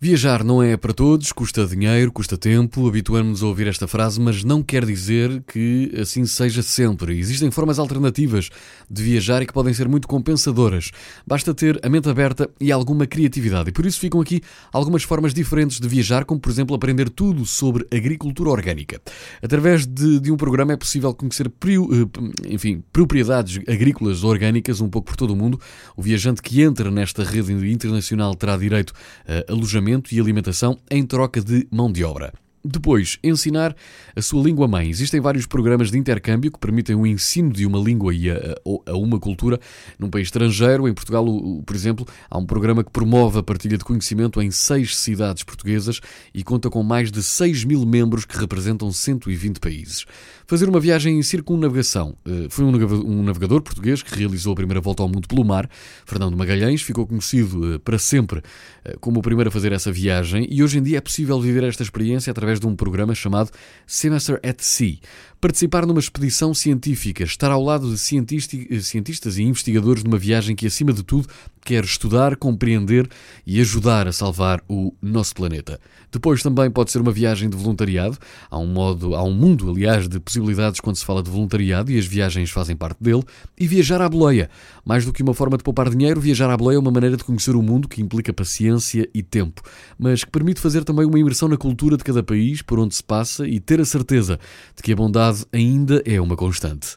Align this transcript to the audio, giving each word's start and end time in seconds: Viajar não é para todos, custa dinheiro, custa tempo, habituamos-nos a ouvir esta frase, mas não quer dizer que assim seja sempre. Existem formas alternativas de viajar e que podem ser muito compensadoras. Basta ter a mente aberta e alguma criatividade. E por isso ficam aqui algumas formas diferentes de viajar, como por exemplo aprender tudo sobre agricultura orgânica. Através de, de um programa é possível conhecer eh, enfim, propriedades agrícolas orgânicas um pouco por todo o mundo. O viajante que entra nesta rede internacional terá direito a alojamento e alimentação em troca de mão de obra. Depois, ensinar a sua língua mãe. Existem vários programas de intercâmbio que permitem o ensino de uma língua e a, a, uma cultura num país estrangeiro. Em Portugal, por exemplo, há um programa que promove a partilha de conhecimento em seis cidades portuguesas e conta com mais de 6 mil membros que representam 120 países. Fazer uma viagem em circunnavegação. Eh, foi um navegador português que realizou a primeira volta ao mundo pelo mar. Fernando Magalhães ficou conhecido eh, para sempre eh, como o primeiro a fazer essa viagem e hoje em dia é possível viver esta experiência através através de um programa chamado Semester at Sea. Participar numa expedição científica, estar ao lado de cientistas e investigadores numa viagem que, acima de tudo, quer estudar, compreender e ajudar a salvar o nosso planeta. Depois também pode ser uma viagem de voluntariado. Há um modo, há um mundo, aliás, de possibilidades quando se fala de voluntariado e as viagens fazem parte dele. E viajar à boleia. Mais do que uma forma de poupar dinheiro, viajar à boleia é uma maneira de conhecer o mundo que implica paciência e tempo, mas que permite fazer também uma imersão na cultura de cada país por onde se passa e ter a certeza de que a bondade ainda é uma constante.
Viajar 0.00 0.44
não 0.44 0.62
é 0.62 0.76
para 0.76 0.92
todos, 0.92 1.32
custa 1.32 1.66
dinheiro, 1.66 2.12
custa 2.12 2.38
tempo, 2.38 2.86
habituamos-nos 2.86 3.42
a 3.42 3.46
ouvir 3.48 3.66
esta 3.66 3.88
frase, 3.88 4.20
mas 4.20 4.44
não 4.44 4.62
quer 4.62 4.86
dizer 4.86 5.42
que 5.42 5.92
assim 6.00 6.24
seja 6.24 6.62
sempre. 6.62 7.18
Existem 7.18 7.50
formas 7.50 7.80
alternativas 7.80 8.48
de 8.88 9.02
viajar 9.02 9.42
e 9.42 9.46
que 9.46 9.52
podem 9.52 9.74
ser 9.74 9.88
muito 9.88 10.06
compensadoras. 10.06 10.92
Basta 11.26 11.52
ter 11.52 11.80
a 11.84 11.88
mente 11.88 12.08
aberta 12.08 12.48
e 12.60 12.70
alguma 12.70 13.08
criatividade. 13.08 13.70
E 13.70 13.72
por 13.72 13.84
isso 13.84 13.98
ficam 13.98 14.20
aqui 14.20 14.40
algumas 14.72 15.02
formas 15.02 15.34
diferentes 15.34 15.80
de 15.80 15.88
viajar, 15.88 16.24
como 16.24 16.38
por 16.38 16.52
exemplo 16.52 16.76
aprender 16.76 17.10
tudo 17.10 17.44
sobre 17.44 17.84
agricultura 17.92 18.50
orgânica. 18.50 19.00
Através 19.42 19.84
de, 19.84 20.20
de 20.20 20.30
um 20.30 20.36
programa 20.36 20.74
é 20.74 20.76
possível 20.76 21.12
conhecer 21.12 21.48
eh, 21.48 22.48
enfim, 22.48 22.84
propriedades 22.92 23.58
agrícolas 23.66 24.22
orgânicas 24.22 24.80
um 24.80 24.88
pouco 24.88 25.08
por 25.08 25.16
todo 25.16 25.32
o 25.32 25.36
mundo. 25.36 25.60
O 25.96 26.02
viajante 26.02 26.40
que 26.40 26.62
entra 26.62 26.88
nesta 26.88 27.24
rede 27.24 27.52
internacional 27.52 28.36
terá 28.36 28.56
direito 28.56 28.92
a 29.26 29.50
alojamento 29.52 29.87
e 30.12 30.20
alimentação 30.20 30.78
em 30.90 31.04
troca 31.04 31.40
de 31.40 31.66
mão 31.70 31.90
de 31.90 32.04
obra. 32.04 32.32
Depois, 32.70 33.18
ensinar 33.24 33.74
a 34.14 34.20
sua 34.20 34.42
língua 34.42 34.68
mãe. 34.68 34.90
Existem 34.90 35.20
vários 35.20 35.46
programas 35.46 35.90
de 35.90 35.96
intercâmbio 35.96 36.52
que 36.52 36.58
permitem 36.58 36.94
o 36.94 37.06
ensino 37.06 37.50
de 37.50 37.64
uma 37.64 37.78
língua 37.78 38.14
e 38.14 38.30
a, 38.30 38.56
a, 38.86 38.94
uma 38.94 39.18
cultura 39.18 39.58
num 39.98 40.10
país 40.10 40.26
estrangeiro. 40.26 40.86
Em 40.86 40.92
Portugal, 40.92 41.24
por 41.64 41.74
exemplo, 41.74 42.06
há 42.28 42.36
um 42.36 42.44
programa 42.44 42.84
que 42.84 42.90
promove 42.90 43.38
a 43.38 43.42
partilha 43.42 43.78
de 43.78 43.84
conhecimento 43.84 44.42
em 44.42 44.50
seis 44.50 44.96
cidades 44.96 45.42
portuguesas 45.42 46.00
e 46.34 46.44
conta 46.44 46.68
com 46.68 46.82
mais 46.82 47.10
de 47.10 47.22
6 47.22 47.64
mil 47.64 47.86
membros 47.86 48.26
que 48.26 48.36
representam 48.36 48.92
120 48.92 49.60
países. 49.60 50.04
Fazer 50.46 50.68
uma 50.68 50.80
viagem 50.80 51.18
em 51.18 51.22
circunnavegação. 51.22 52.16
Eh, 52.26 52.48
foi 52.50 52.66
um 52.66 53.22
navegador 53.22 53.62
português 53.62 54.02
que 54.02 54.14
realizou 54.14 54.52
a 54.52 54.56
primeira 54.56 54.80
volta 54.80 55.02
ao 55.02 55.08
mundo 55.08 55.26
pelo 55.26 55.44
mar. 55.44 55.68
Fernando 56.04 56.36
Magalhães 56.36 56.82
ficou 56.82 57.06
conhecido 57.06 57.74
eh, 57.74 57.78
para 57.78 57.98
sempre 57.98 58.42
eh, 58.84 58.96
como 59.00 59.20
o 59.20 59.22
primeiro 59.22 59.48
a 59.48 59.52
fazer 59.52 59.72
essa 59.72 59.90
viagem 59.90 60.46
e 60.50 60.62
hoje 60.62 60.78
em 60.78 60.82
dia 60.82 60.98
é 60.98 61.00
possível 61.00 61.40
viver 61.40 61.64
esta 61.64 61.82
experiência 61.82 62.30
através 62.30 62.57
através 62.58 62.60
de 62.60 62.66
um 62.66 62.76
programa 62.76 63.14
chamado 63.14 63.50
Semester 63.86 64.40
at 64.44 64.60
Sea. 64.60 64.98
Participar 65.40 65.86
numa 65.86 66.00
expedição 66.00 66.52
científica, 66.52 67.22
estar 67.22 67.50
ao 67.52 67.62
lado 67.62 67.88
de 67.88 67.96
cientistas 67.96 69.38
e 69.38 69.42
investigadores 69.44 70.02
numa 70.02 70.18
viagem 70.18 70.56
que, 70.56 70.66
acima 70.66 70.92
de 70.92 71.04
tudo, 71.04 71.28
quer 71.64 71.84
estudar, 71.84 72.34
compreender 72.34 73.08
e 73.46 73.60
ajudar 73.60 74.08
a 74.08 74.12
salvar 74.12 74.60
o 74.68 74.92
nosso 75.00 75.34
planeta. 75.34 75.78
Depois 76.10 76.42
também 76.42 76.68
pode 76.70 76.90
ser 76.90 77.00
uma 77.00 77.12
viagem 77.12 77.48
de 77.48 77.56
voluntariado. 77.56 78.18
Há 78.50 78.58
um 78.58 78.66
modo, 78.66 79.14
há 79.14 79.22
um 79.22 79.32
mundo, 79.32 79.70
aliás, 79.70 80.08
de 80.08 80.18
possibilidades 80.18 80.80
quando 80.80 80.96
se 80.96 81.04
fala 81.04 81.22
de 81.22 81.30
voluntariado 81.30 81.92
e 81.92 81.98
as 81.98 82.06
viagens 82.06 82.50
fazem 82.50 82.74
parte 82.74 83.00
dele. 83.00 83.22
E 83.56 83.68
viajar 83.68 84.00
à 84.00 84.08
boleia. 84.08 84.50
Mais 84.84 85.04
do 85.04 85.12
que 85.12 85.22
uma 85.22 85.34
forma 85.34 85.56
de 85.56 85.62
poupar 85.62 85.88
dinheiro, 85.88 86.20
viajar 86.20 86.50
à 86.50 86.56
boleia 86.56 86.78
é 86.78 86.80
uma 86.80 86.90
maneira 86.90 87.16
de 87.16 87.22
conhecer 87.22 87.54
o 87.54 87.62
mundo 87.62 87.86
que 87.86 88.00
implica 88.00 88.32
paciência 88.32 89.08
e 89.14 89.22
tempo, 89.22 89.62
mas 89.96 90.24
que 90.24 90.30
permite 90.30 90.60
fazer 90.60 90.82
também 90.82 91.06
uma 91.06 91.18
imersão 91.18 91.46
na 91.48 91.56
cultura 91.56 91.96
de 91.96 92.02
cada 92.02 92.24
país 92.38 92.62
por 92.62 92.78
onde 92.78 92.94
se 92.94 93.02
passa 93.02 93.46
e 93.48 93.58
ter 93.58 93.80
a 93.80 93.84
certeza 93.84 94.38
de 94.76 94.82
que 94.82 94.92
a 94.92 94.96
bondade 94.96 95.44
ainda 95.52 96.00
é 96.06 96.20
uma 96.20 96.36
constante. 96.36 96.96